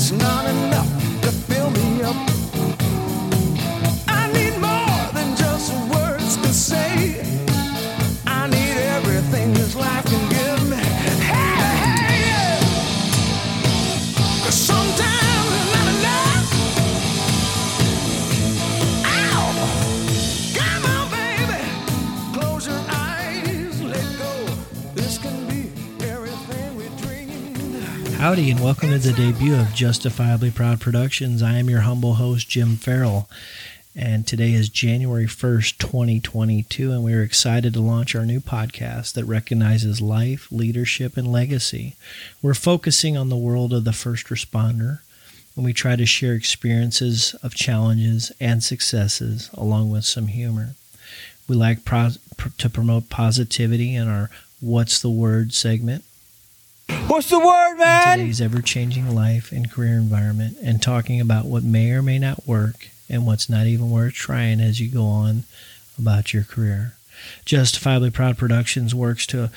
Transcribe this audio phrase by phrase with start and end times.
[0.00, 0.49] It's not
[28.20, 31.42] Howdy, and welcome to the debut of Justifiably Proud Productions.
[31.42, 33.30] I am your humble host, Jim Farrell,
[33.96, 39.14] and today is January 1st, 2022, and we are excited to launch our new podcast
[39.14, 41.96] that recognizes life, leadership, and legacy.
[42.42, 44.98] We're focusing on the world of the first responder,
[45.56, 50.74] and we try to share experiences of challenges and successes along with some humor.
[51.48, 52.10] We like pro-
[52.58, 54.28] to promote positivity in our
[54.60, 56.04] What's the Word segment
[57.10, 58.20] What's the word, man?
[58.20, 62.20] in today's ever changing life and career environment and talking about what may or may
[62.20, 65.42] not work and what's not even worth trying as you go on
[65.98, 66.94] about your career.
[67.44, 69.50] Justifiably Proud Productions works to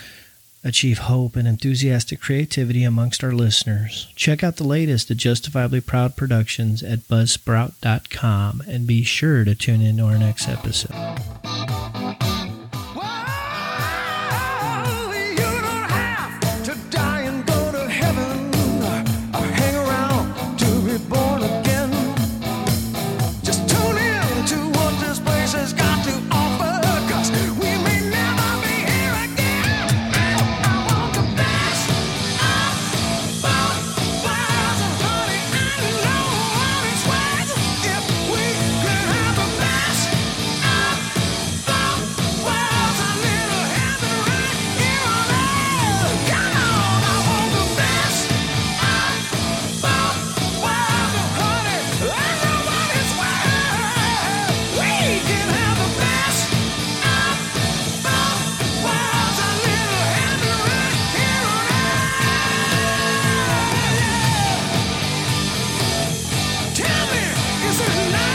[0.64, 4.12] achieve hope and enthusiastic creativity amongst our listeners.
[4.16, 9.82] Check out the latest at Justifiably Proud Productions at buzzsprout.com and be sure to tune
[9.82, 11.22] in to our next episode.
[67.73, 68.33] Listen now.